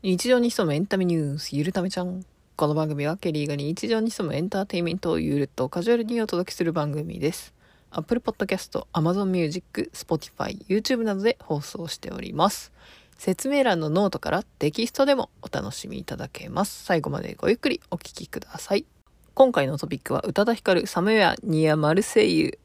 [0.00, 2.24] 日常に潜むエンタメニュース、ゆるためちゃん。
[2.54, 7.52] この番組はケリーが日常に潜むエンターテインメントをゆるっとカジュアルにお届けする番組です。
[7.90, 12.70] Apple Podcast、Amazon Music、Spotify、YouTube などで放送しております。
[13.16, 16.84] 説明欄のノートからテキストでもお楽しみいただけます。
[16.84, 18.86] 最後までごゆっくりお聞きください。
[19.34, 22.58] 今回のトピックは宇多田ヒカル、 Somewhere, Near, Marseilles、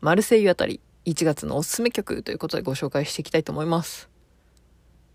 [0.00, 4.08] マルセイユあたり、1月のおすすめ曲ということでご紹介していきたいと思います。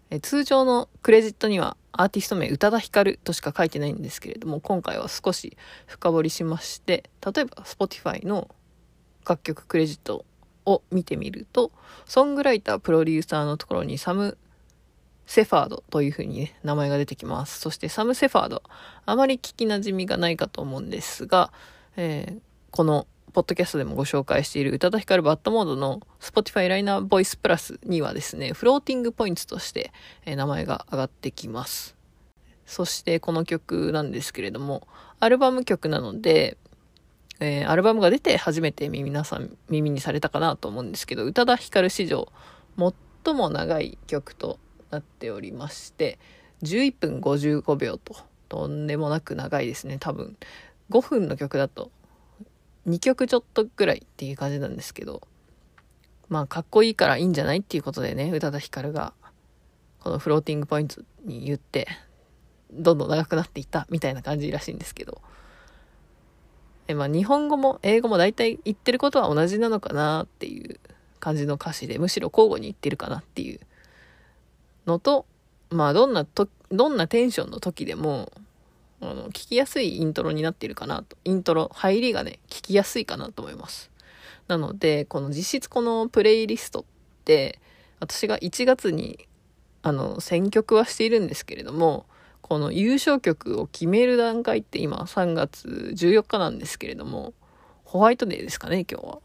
[0.09, 8.49] え通常のクレジットにはアーティスト名宇多田ヒカルとしか書いてないんですけれども今回は少し深掘りしまして例えば Spotify の
[9.27, 10.25] 楽曲クレジット
[10.65, 11.71] を見てみると
[12.05, 14.37] ソングライタープロデューサーのところにサム・
[15.25, 17.59] セファードというふうにね名前が出てきます。
[17.59, 18.63] そしてサム・セファード
[19.05, 21.51] あまり聞きなじみがないかと思うんですが、
[21.95, 22.39] えー
[22.75, 29.91] このポッドキャストでもご紹介している宇多田ヒカルバッドモードの Spotify ライナーボイスプラスにはですね、フローティングポイントとして、
[30.25, 31.97] 名前が上がってきます。
[32.65, 34.87] そしてこの曲なんですけれども、
[35.19, 36.55] アルバム曲なので、
[37.41, 42.31] えーアルバムが出て初めて皆さん耳にされたかなと思うんですけど、宇多田ヒカル史上
[43.25, 44.59] 最も長い曲と
[44.91, 46.19] なっておりまして、
[46.63, 48.15] 11分55秒と
[48.47, 49.97] とんでもなく長いですね。
[49.99, 50.37] 多分
[50.89, 51.91] 5分の曲だと
[52.87, 55.21] 2曲ちょっとぐらいっていう感じなんですけど、
[56.29, 59.13] まあかっこいいからいいんじゃないっていうことでね、宇多田ヒカルが
[59.99, 61.87] このフローティングポイントに言って、
[62.71, 65.21] どんどん長くなっていったみたいな感じらしいんですけど、
[66.87, 70.79] えまあ日本語も英語も大体言ってることは同じなのかなっていう
[71.19, 73.59] 感じの歌詞で、むしろ交互に言ってるかなっていう
[74.85, 75.25] のと、
[75.71, 78.31] まあどんなと、どんなテンションの時でも、
[79.11, 81.17] あの、聞きやすいイントロになっているかなと。
[81.23, 83.91] イントロ、入りがね、聞きやすいかなと思います。
[84.47, 86.83] なので、この実質このプレイリストっ
[87.25, 87.59] て、
[87.99, 89.27] 私が1月に、
[89.81, 92.05] あの、選曲はしているんですけれども、
[92.41, 97.33] この優勝曲を決める段階って今3月14日なんですけれども、
[97.83, 99.19] ホワイトデーですかね、今日は。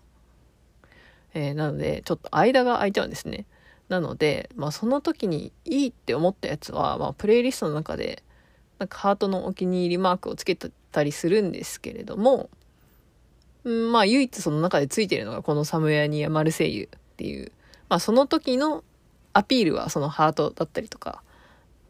[1.35, 3.45] えーなので、ちょっと間が空いちゃうんですね。
[3.91, 8.23] なので、まあその時にいいって思ったやつは、まあプレイリストの中で、
[8.81, 12.49] なんかハートのお気に入りマークをつけてたりするんですけれども、
[13.65, 16.89] うんまあ唯一その中でついてるのがこのサムエアニア・マルセイユっ
[17.19, 17.53] ていう、
[17.91, 18.83] まあその時の
[19.35, 21.23] アピールはそのハートだったりとか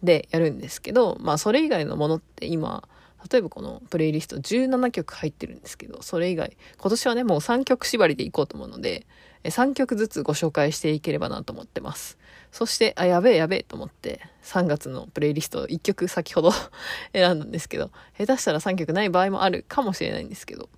[0.03, 2.89] でやるんですけど、まあそれ以外のものって今、
[3.31, 9.07] 例えばこのプレイリスト17曲入ってるんですけど、それ以外、今年はね、もう3曲縛りでいこうと思うので、
[9.45, 12.19] 3曲ずつご紹介していければなと思ってます。
[12.53, 16.53] そして、あ、やべえやべえと思って、3月のプレイリスト1曲先ほど
[17.13, 20.69] 選んだんですけど、下手したら3曲ない場合もあるかもしれないんですけど、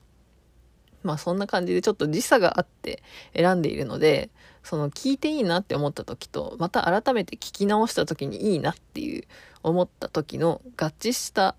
[1.02, 3.02] まあそんな感じでちょっと時差があって
[3.34, 4.30] 選んでいるので、
[4.62, 9.24] その聞いていいなって思った時と、また改めて聞き直した時にいいなっていう
[9.62, 11.56] 思った時の合致した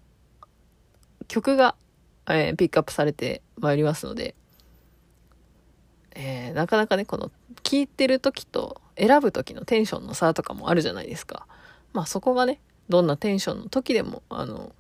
[1.28, 1.76] 曲が、
[2.28, 4.36] えーピックアップされてまいりますので、
[6.16, 7.32] えーなかなかね、この
[7.64, 11.48] 聞いてる時と選ぶ時のテンションの差とかもあるじゃないですか。
[11.94, 12.60] まあそこがね、
[12.90, 14.74] どんなテンションの時でも、あの、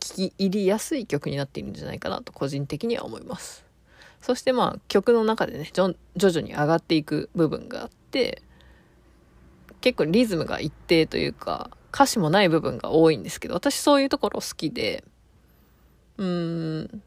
[0.00, 3.64] 聞き入りやすい曲になっているんじゃないかなと個人的には思います。
[4.20, 8.42] そしてまあ曲の中でね、徐々に上がっていく部分があって、
[9.80, 15.04] 結構リズムが一定というか、歌詞もない部分が多いんですけど、私そういうところ好きで、
[16.16, 17.02] うーん、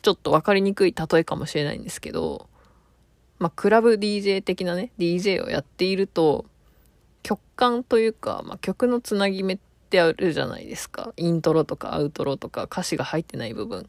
[0.00, 2.48] ちょっと分かりにくい例えかもしれないんですけど、
[3.38, 6.44] まあ、クラブ DJ 的なね、DJ をやっていると、
[7.22, 11.12] 曲感というか、まあ、曲のつなぎ目ってあるじゃないですか。
[11.16, 13.88] イントロとかアウトロとか歌詞が入ってない部分。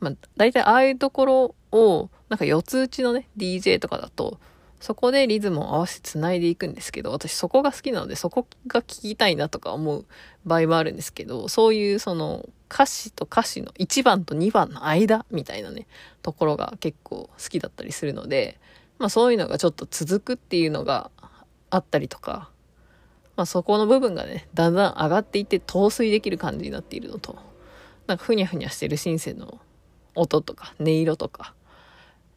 [0.00, 4.38] まあ、大体ああいうところを、なんか四つ打ちのね、DJ とかだと、
[4.80, 10.06] そこでリズムを合わせて繋いでいくんですけど、私そこが好きなので、そこが聞きたいなとか思う
[10.46, 15.86] 場合もあるんですけど、そういうその歌詞と歌詞の1番と2番の間みたいなね、
[16.22, 18.58] ところが結構好きだったりするので、
[18.98, 21.10] まあそういうのがちょっと続くっていうのが
[21.68, 22.48] あったりとか、
[23.36, 27.36] まあそこの部分がね、だんだん上がっていって陶酔できる感じになっているのと、
[28.06, 29.60] なんかふにゃふにゃしてるシンセの
[30.14, 31.54] 音とか音色とか、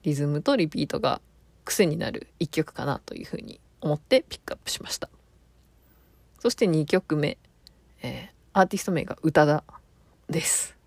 [0.04, 1.22] リズムとリピートが
[1.64, 5.10] 癖になる一曲かなというふうに思ってピックアップしました。
[6.40, 7.38] そして2曲目、
[8.02, 9.64] えーアーティスト名が宇多田
[10.30, 10.78] です。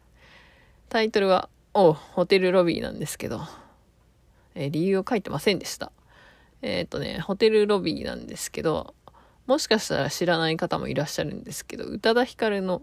[0.88, 3.40] タイトルは、おホテルロビーなんですけど、
[4.54, 5.90] えー理由を書いてませんでした。
[6.62, 8.94] えっ、とね、ホテルロビーなんですけど、
[9.46, 12.82] もしかしたら知らない方もいらっしゃるんですけど、宇多田ヒカルの、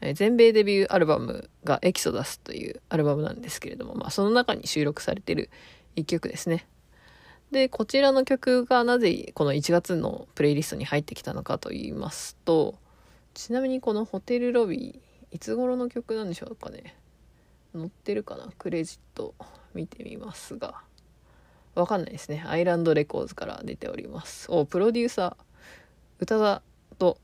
[0.00, 5.50] え全米デビューアルバムがエキソダスというアルバムなんですけれども、まあその中に収録されてる
[5.96, 6.66] 一曲ですね。
[7.54, 12.74] で、こちらの曲がなぜこの1月のプレイリストに入ってきたのかと言いますと、
[13.32, 16.96] ちなみにこのホテルロビーいつ頃の曲なんでしょうかね。
[17.72, 18.48] 載ってるかな？
[18.58, 19.36] クレジット
[19.72, 20.82] 見てみますが。
[21.76, 22.44] わかんないですね。
[22.44, 24.50] アイランドレコーズから出ております。
[24.50, 25.44] おプロデューサー
[26.18, 26.62] 宇多田
[26.98, 27.18] と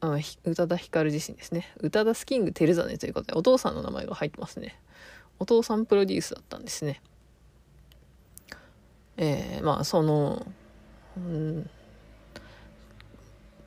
[0.00, 1.72] あ宇多田ヒカル自身ですね。
[1.80, 4.80] 宇多田スキングテルザネということでお父さんの名前が入ってますね。
[5.38, 7.00] お父さんプロデュースだったんですね。
[9.24, 10.44] えー、まあその
[11.16, 11.70] うん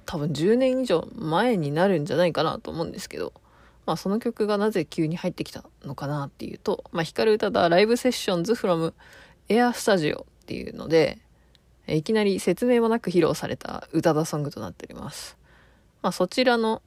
[0.06, 3.34] 多分10年以上前になるんじゃないかなと思うんですけど、
[3.86, 8.94] まあその曲がなぜ急に入ってきたのかなっていうと、まあヒカル歌だライブセッションズ from
[9.48, 11.20] エアスタジオっていうので、
[11.88, 15.38] いきなり説明もなく披露された歌だソングとなっております。
[16.02, 16.82] まあそちらの、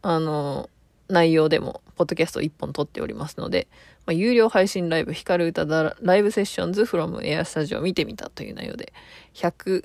[0.00, 0.70] あの、
[1.12, 3.68] 内容でも、ポッドキャスト1本撮っておりますので、
[4.06, 8.92] まあ、有料配信ライブ、ヒカル歌だライブセッションズ from エアスタジオ見てみたという内容で、
[9.34, 9.84] 100、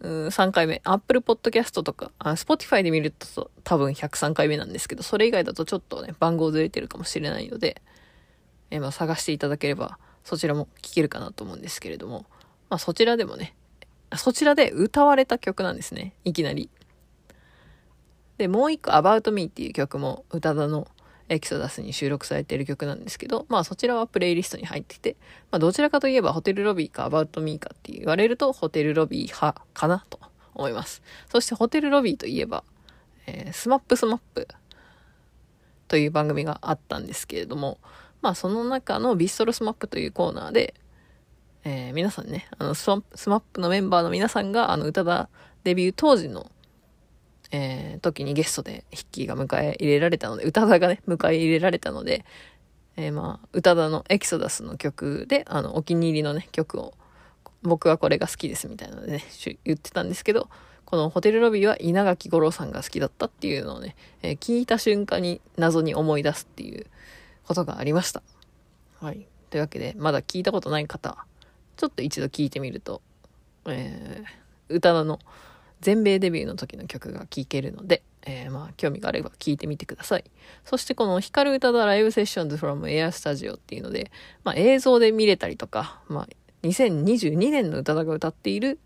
[0.00, 0.80] 3回目。
[0.84, 7.82] Apple Podcast とか、Spotify で見ると多分103回目なんですけど、それ以外だとちょっとね、番号ずれてるかもしれないので、
[8.70, 12.26] え、まあ探していただければ、そちらも聴けるかなと思うんですけれども、
[12.68, 13.54] まあそちらでもね、
[14.16, 16.14] そちらで歌われた曲なんですね。
[16.24, 16.70] いきなり。
[18.38, 20.88] で、もう一個 About Me っていう曲も宇多田の
[21.28, 25.16] エキソダスに収録されている曲なんですけど、まあそちらはプレイリストに入ってて、
[25.50, 30.20] まあどちらかといえばホテルロビーか About Me かって言われるとホテルロビー派かなと
[30.54, 31.02] 思います。
[31.30, 32.62] そしてホテルロビーといえば、
[33.26, 34.46] えー、スマップスマップ
[35.88, 37.78] という番組があったんですけれども、
[38.22, 40.74] まあその中のビストロスマップというコーナーで、
[41.64, 45.28] えー、皆さんね、あのスマップのメンバーの皆さんがあの宇多田
[45.64, 46.50] デビュー当時の
[47.50, 52.24] えー、時にゲストでヒッキーが迎え入れられたので、宇多田がね、迎え入れられたので、
[52.96, 56.94] えー、まあ、宇多田のエキソダスの曲で、あの、お気に入りのね、曲を、
[57.62, 59.24] 僕はこれが好きですみたいなのでね、
[59.64, 60.48] 言ってたんですけど、
[60.84, 66.86] このホテルロビーは稲垣吾郎さんが好きだったっていうのをね、えー、聞いた瞬間に謎に思い出すっていう
[67.46, 68.22] ことがありました。
[69.00, 69.26] はい。
[69.50, 71.26] というわけで、まだ聞いたことない方、
[71.76, 73.02] ちょっと一度聞いてみると、
[73.66, 75.18] えー、宇多田の
[75.80, 80.24] 全米デビューの時の曲が聴けるので、えー、まあ、興味があれば聴いてみてください。
[80.64, 84.10] そしてこの光る歌だライブセッションズ from Air Studio っていうので、
[84.42, 86.28] まあ、映像で見れたりとか、まあ、
[86.64, 88.80] 2022年の歌田が歌っている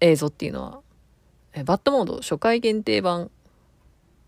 [0.00, 0.80] 映像っていうのは、
[1.52, 3.30] えー、バッドモード初回限定版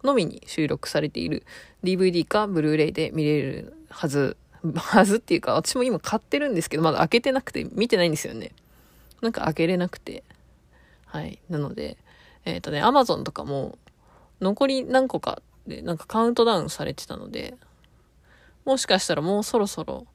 [0.04, 1.44] のみに収録されている
[1.82, 4.36] DVD かブルーレイで見れるはず、
[4.74, 8.52] はずっていうか、私も今買ってるんですけど、まだ開けてなくて見てないんですよね。
[9.20, 10.22] なんか開けれなくて。
[11.08, 11.40] はい。
[11.48, 11.96] なので、
[12.44, 13.78] えっ、ー、とね、アマゾンとかも、
[14.40, 17.56] 残り何個かで、なんかカウントダウンされてたので、
[18.64, 20.06] もしかしたらもうそろそろ、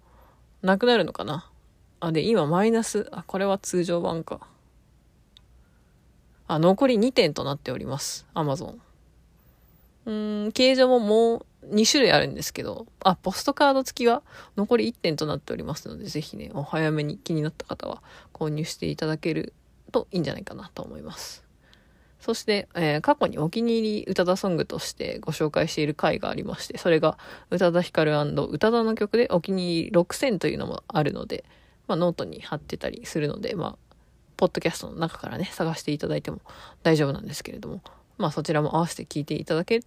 [0.62, 1.50] なくなるのかな？
[2.00, 4.48] あ、で、今マイナス、あ、これは通常版か。
[6.48, 8.26] あ、残り2点となっております。
[8.34, 8.82] アマゾン。
[10.06, 14.22] うーん、形状ももう2種類あるんですけど、あ、ポストカード付きは
[14.58, 18.02] 残り1点となっておりますので、ぜひね、お早めに気になった方は
[18.34, 19.54] 購入していただける
[19.94, 21.44] といいんじゃないかなと思います。
[22.20, 27.18] そして、えー、過去にお気に入り宇多田ソングとしてご紹介している回がありまして、それが
[27.52, 31.44] 宇多田ヒカル宇多田の曲でお気に入り6000というのもあるので、
[31.88, 33.96] まあ、ノートに貼ってたりするので、まあ、
[34.38, 36.40] ポッドキャストの中からね、探していただいても
[36.82, 37.82] 大丈夫なんですけれども、
[38.18, 39.82] まあそちらも合わせて聞いていただけ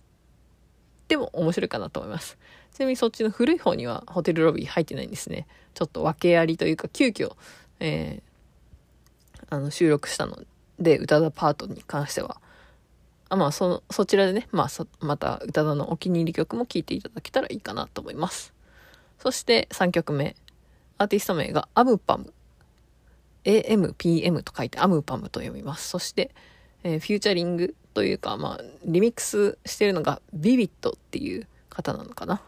[1.08, 2.38] ても面白いかなと思います。
[2.74, 5.46] ちなみにそっちの古い方にはホテルロビー入ってないんですね。
[5.72, 7.34] ちょっと訳ありというか、急遽、
[7.80, 8.22] えー、
[9.48, 10.38] あの収録したの
[10.78, 12.40] で宇多田パートに関しては。
[13.28, 18.54] あまあそそちらでね、まあ、また宇多田のお気に入り曲も聴いていただけたらいいかなと思います。
[19.18, 20.36] そして3曲目。
[20.98, 22.32] アーティスト名がアムパム。
[23.44, 25.88] AMPM と書いてアムパムと読みます。
[25.88, 26.30] そして、
[26.82, 32.42] えー、フューチャリングというかまあリミックスしてるのがビビットっていう方なのかな。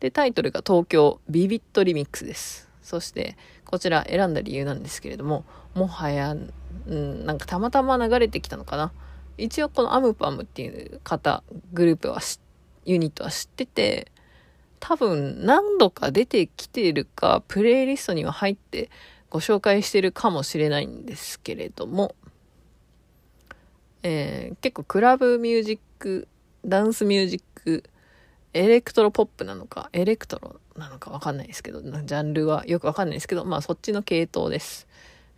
[0.00, 2.68] でタイトルが東京ビビットリミックスです。
[2.82, 3.36] そして
[3.70, 8.92] こちら選んだ理由なんですけれどももはや、うん、なんかたまたま流れてきたのかな。
[9.38, 12.20] 一応このアムパムっていう方グループは
[12.84, 14.12] ユニットは知ってて
[14.80, 18.90] 多分何度か出てきてるかプレイリストには入って
[19.30, 22.14] ご紹介してるかもしれないんですけれども、
[24.02, 26.28] えー、結構クラブミュージック
[26.66, 27.84] ダンスミュージック
[28.52, 34.86] エレクトロポップなのかエレクトロなのかわかんないですけど、ジャンルはよくわかんないですけど、まあそっちの系統です。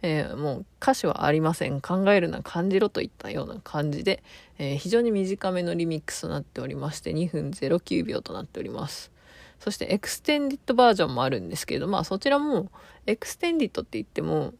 [0.03, 1.81] えー、もう歌詞はありません。
[1.81, 4.23] 考えるな、感じろといったような感じで、
[4.59, 9.13] えー、非常に短めのリミックスとなっておりまして、2分09秒となっております。
[9.61, 12.71] そして Extended バージョンもあるんですけど、まあそちらも、
[13.07, 14.55] Extended って言っても、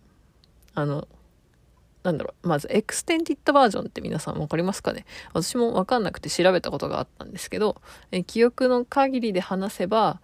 [0.75, 1.09] あの、
[2.05, 5.07] なんだろう、まず Extended バージョンって皆さんわかりますかね？
[5.33, 10.21] 私もわかんなくて調べたことがあったんですけど、え記憶の限りで話せば、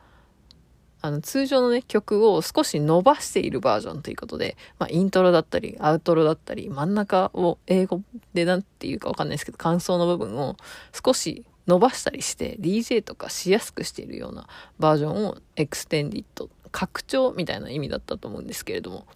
[1.01, 8.03] あの、通常のね、曲を少し伸ばしているバージョンということで、まあ、イントロだったり、アウトロだったり、真ん中を英語
[8.35, 10.57] でなんていうかわかんないですけど、間奏の部分を
[11.05, 19.07] 少し伸ばしたりして、DJ とかしやすくしているようなバージョンを Extended、拡張みたいな意味だったと思うんですけれども、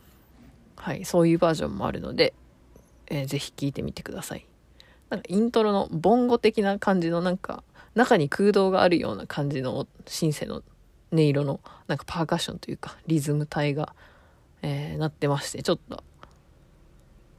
[0.76, 2.34] はい、そういうバージョンもあるので、
[3.06, 4.46] えー、ぜひ聴いてみてください。
[5.10, 10.62] なんかイントロのボンゴ的な感じのなんか、中に空洞があるような感じのシンセの
[11.12, 13.94] 音色のなんかパーカッションというかリズム体が、
[14.62, 16.02] えー、なってましてちょっと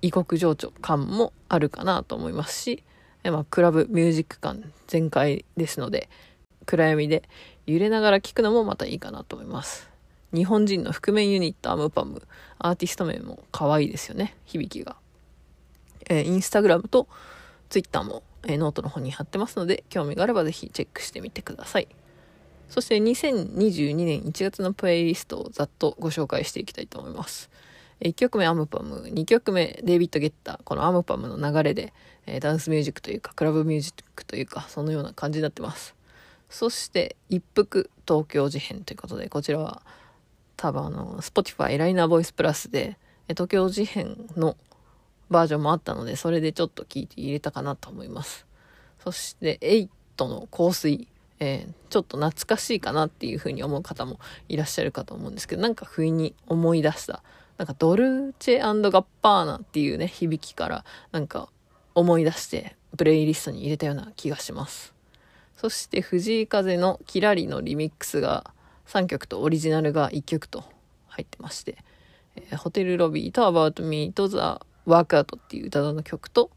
[0.01, 2.83] 異国情緒感もあるかなと思いますし、
[3.23, 6.09] えまあ、クラブミュージック感全開ですので
[6.65, 7.23] 暗闇で
[7.65, 9.89] 揺れながら聴くのもまたいいかなと思います。
[10.33, 12.23] 日本人の覆面ユニット AmPm
[12.57, 14.95] アーティスト名も可愛いですよね響きが、
[16.09, 17.07] えー、インスタグラムと
[17.69, 21.87] ツイッターも、えー、ノートの方に貼ってますので興味があればぜひチェックしてみてください。
[22.69, 27.49] そして2022年1月のプレイリストをざっとご紹介していきたいと思います。
[28.01, 31.93] 1曲目 AmPm、2曲目デイビッド・ゲッタ、この AmPm の流れで、
[32.25, 35.95] えー、ダンスミュージックというか、クラブミュージックというか、そのような感じになってます。
[36.49, 39.81] そして一服東京事変ということで、こちらは
[40.57, 42.97] 多分あの、Spotify ライナーボイスプラスで、
[43.29, 44.57] 東京事変の
[45.29, 48.45] バージョンもあったので、それでちょっと聞いて入れたかなと思います。
[48.99, 51.07] そして、8の香水。
[51.39, 57.23] えー、ちょっと懐かしいかなっていうふうに思う方もいらっしゃるかと思うんですけど、なんか不意に思い出した、
[57.57, 58.59] なんかドルチェ
[58.91, 61.49] ガッパーナっていうね、響きからなんか
[61.95, 64.93] 思い出してプレイリストに入れたような気がします。
[65.57, 68.51] そして藤井風のキラリのリミックスが
[68.87, 70.63] 3曲とオリジナルが1曲と
[71.07, 71.77] 入ってまして、
[72.35, 74.37] えー、ホテルロビーと About Me と The
[74.87, 76.51] Workout っていう歌の曲と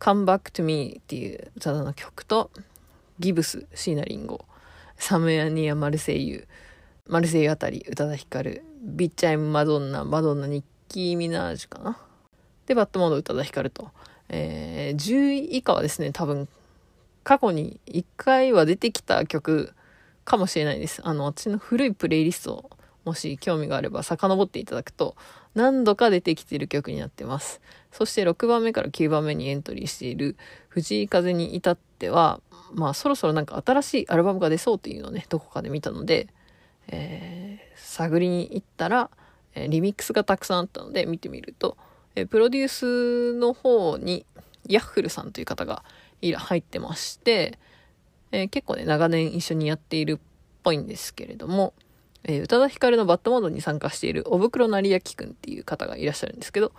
[0.00, 2.50] Come Back to Me っていう歌の曲と
[3.18, 4.40] ギブス、椎名林檎、
[4.96, 6.46] サムヤニア・マルセイユ、
[7.08, 11.98] マルセイユあたり、宇多田ヒカル、ビッチャイム・マドンナ、マドンナ、ニッキー・ミナージュかな。
[12.66, 13.90] で、バッドモード、宇多田ヒカルと。
[14.28, 16.48] えー、10位以下はですね、多分、
[17.24, 19.74] 過去に1回は出てきた曲
[20.24, 21.02] かもしれないです。
[21.04, 22.70] あの、私の古いプレイリストを、
[23.04, 25.16] もし興味があれば遡っていただくと、
[25.54, 27.60] 何度か出てきている曲になってます。
[27.90, 30.36] そして6番目から9番目にエントリーしている
[30.68, 32.40] 藤井風に至っては、
[32.74, 36.28] まあそろそろなんか新しいアルバムが出そうっていうのをね、どこかで見たので、
[36.88, 39.10] えー、探りに行ったら、
[39.54, 41.76] え、リミックスがたくさんあったので見てみると、
[42.14, 44.26] え、プロデュースの方に
[44.68, 45.84] ヤッフルさんという方が
[46.22, 47.58] 入ってまして、
[48.30, 50.18] えー、結構ね、長年一緒にやっているっ
[50.62, 51.74] ぽいんですけれども、
[52.24, 56.72] えー、宇多田ヒカルのバッドモードに参加しているおぶくろ成明くんっていう方がいらっしゃるんですけど、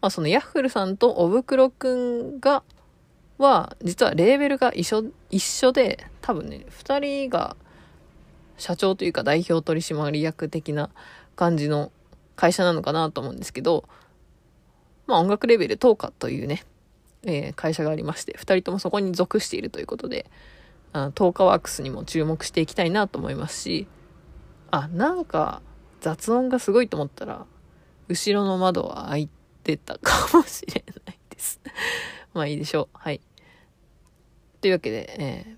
[0.00, 2.62] まあそのヤッフルさんとおぶくろくんが、
[3.40, 7.56] は、実はレーベルが一緒、一緒で、多分ね、二人が
[8.58, 10.90] 社長というか代表取締役的な
[11.34, 11.90] 感じの
[12.36, 13.88] 会社なのかなと思うんですけど、
[15.06, 16.64] まあ音楽レベルトーカというね、
[17.24, 20.26] えー、会社がありまして、二人ともそこに属しているということで、
[20.92, 23.88] あトーカワークスにも注目していきたいなと思いますし、
[24.70, 25.62] あ、なんか
[26.00, 27.46] 雑音がすごいと思ったら、
[28.08, 29.28] 後ろの窓は開い
[29.64, 31.60] てたかもしれないです。
[32.34, 32.88] まあいいでしょう。
[32.92, 33.20] はい。
[34.60, 35.56] というわけで、えー、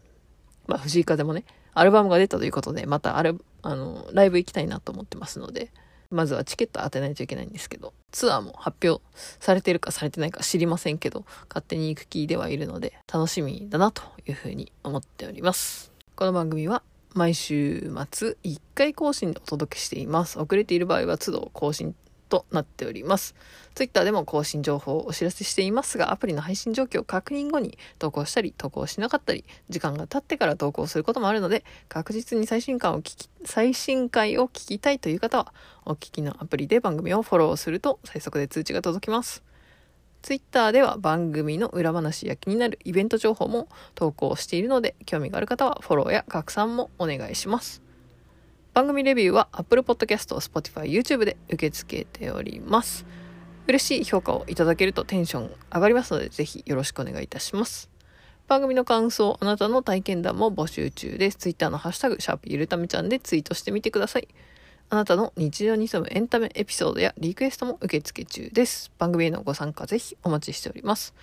[0.67, 1.45] まあ、藤井風もね、
[1.75, 5.71] アルバムが出たということで、またあれ、あの、ライブ行きたいなと思ってますので、
[6.11, 9.03] まずはチケット当てないといけないんですけど、ツアーも発表
[9.41, 15.91] されてるかされてないか知りませんけど、勝手に行く気ではいるので、楽しみだなというふうに思っております。
[16.15, 16.83] この番組は
[17.15, 20.39] 毎週末1回更新でお届けしています。
[20.39, 21.95] 遅れている場合は都度更新
[22.33, 23.35] となっております。
[23.75, 35.53] Twitter でも更新情報をお知らせしていますが、アプリの配信状況を確認後に投稿したり、投稿しなかったり、時間が経ってから投稿することもあるので、確実に最新回を聞き、最新回を聞きたいという方は、
[35.85, 39.43] お聞きのアプリで番組をフォローすると最速で通知が届きます。
[40.23, 47.82] Twitter では番組の裏話や気になるイベント情報も投稿しているので、興味がある方はフォローや拡散もお願いします。
[48.75, 53.05] 番組レビューは Apple Podcast、Spotify、YouTube で受け付けております。
[53.67, 57.91] 嬉しい評価をいただけるとテンション上がりますので、ぜひよろしくお願いいたします。
[58.49, 61.37] 番組の感想、あなたの体験談も募集中です。
[61.37, 64.29] Twitter のハッシュタグ、シャープゆるためちゃんでツイートしてみてください。
[64.88, 68.91] あなたの日常に潜むエンタメエピソードやリクエストも受付中です。
[68.99, 71.14] 番組へのご参加ぜひお待ちしております。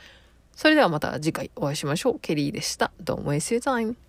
[0.56, 2.20] それではまた次回お会いしましょう。
[2.20, 2.92] ケリーでした。
[3.04, 4.09] Don't waste your time.